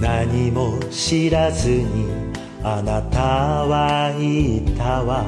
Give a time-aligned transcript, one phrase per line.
[0.00, 2.06] 何も知らずに
[2.62, 3.18] あなた
[3.66, 5.24] は言ったわ。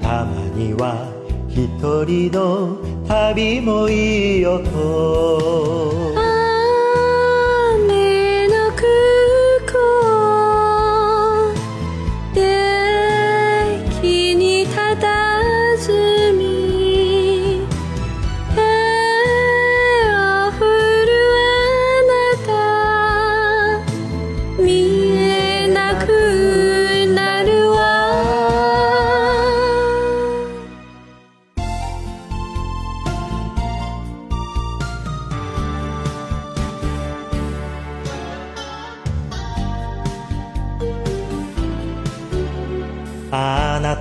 [0.00, 1.12] たまには
[1.48, 6.27] 一人の旅もいいよと。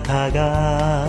[0.08, 1.06] たが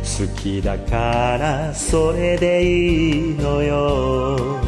[0.00, 4.58] 好きだからそれでいいのよ。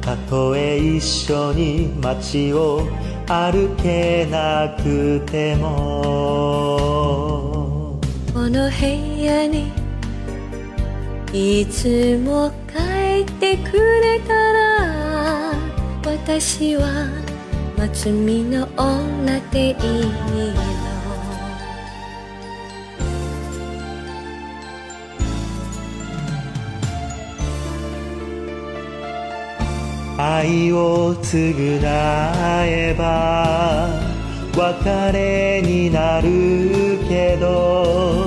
[0.00, 2.88] たとえ一緒に街を
[3.28, 6.80] 歩けなくても。
[8.34, 8.86] この部
[9.22, 9.70] 屋に
[11.32, 15.54] いつも帰ってくれたら
[16.04, 17.06] 私は
[17.78, 20.69] 松見の女でいい
[30.22, 33.88] 愛を償えば
[34.54, 38.26] 別れになるけど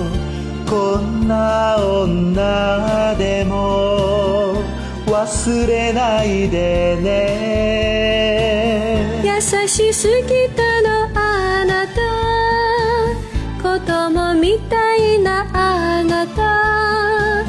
[0.68, 4.56] こんな女でも
[5.06, 8.34] 忘れないでね。
[9.24, 12.02] 優しすぎたのあなた。
[13.62, 17.44] 子供みたいなあなた。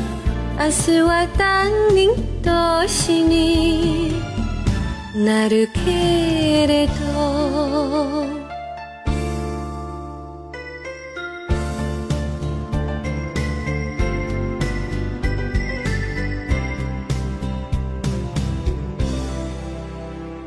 [0.62, 2.10] 明日は担任
[2.42, 4.23] 同士に。
[5.14, 6.92] なるけれど。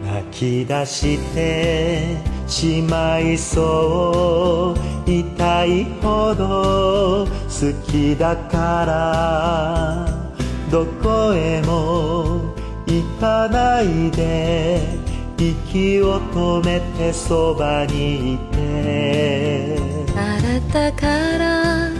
[0.03, 4.75] 泣き出してしまいそ
[5.05, 10.29] う痛いほど好きだから
[10.69, 12.56] どこへも
[12.87, 15.07] 行かないで。
[15.39, 19.77] 息を止めてそばにいて。
[20.15, 21.91] あなたから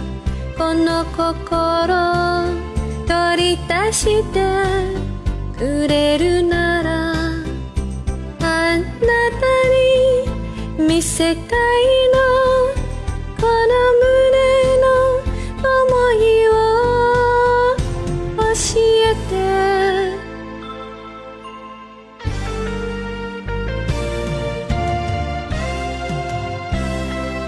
[0.58, 1.88] この心
[3.06, 4.40] 取り出して
[5.56, 7.14] くれるならあ
[8.40, 8.84] なた
[10.80, 11.46] に見せたい
[12.14, 12.27] の。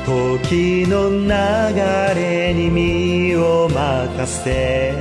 [0.09, 1.27] 時の流
[2.19, 4.95] れに身を任せ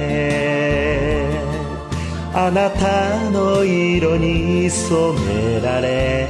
[2.35, 6.29] あなたの色に染められ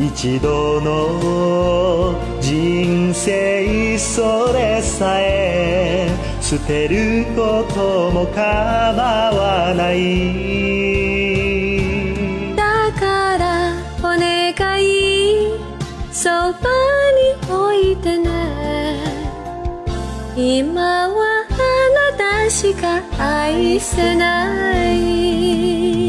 [0.00, 6.08] 一度の人生それさえ
[6.40, 10.55] 捨てることも構わない。
[20.38, 26.05] 今はあなたしか愛せない。